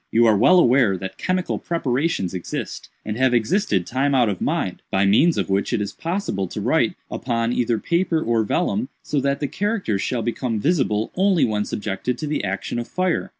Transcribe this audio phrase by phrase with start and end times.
[0.11, 4.81] You are well aware that chemical preparations exist, and have existed time out of mind,
[4.89, 9.19] by means of which it is possible to write upon either paper or vellum, so
[9.21, 13.29] that the characters shall become visible only when subjected to the action of fire.